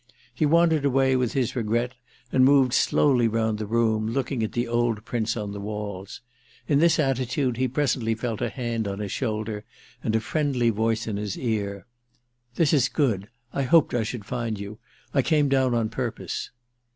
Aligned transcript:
He 0.33 0.47
wandered 0.47 0.83
away 0.83 1.15
with 1.15 1.33
his 1.33 1.55
regret 1.55 1.93
and 2.31 2.43
moved 2.43 2.73
slowly 2.73 3.27
round 3.27 3.59
the 3.59 3.67
room, 3.67 4.07
looking 4.09 4.41
at 4.41 4.53
the 4.53 4.67
old 4.67 5.05
prints 5.05 5.37
on 5.37 5.51
the 5.51 5.59
walls. 5.59 6.21
In 6.67 6.79
this 6.79 6.97
attitude 6.97 7.57
he 7.57 7.67
presently 7.67 8.15
felt 8.15 8.41
a 8.41 8.49
hand 8.49 8.87
on 8.87 8.97
his 8.97 9.11
shoulder 9.11 9.63
and 10.03 10.15
a 10.15 10.19
friendly 10.19 10.71
voice 10.71 11.05
in 11.05 11.17
his 11.17 11.37
ear 11.37 11.85
"This 12.55 12.73
is 12.73 12.89
good. 12.89 13.29
I 13.53 13.61
hoped 13.61 13.93
I 13.93 14.01
should 14.01 14.25
find 14.25 14.59
you. 14.59 14.79
I 15.13 15.21
came 15.21 15.49
down 15.49 15.75
on 15.75 15.87
purpose." 15.87 16.49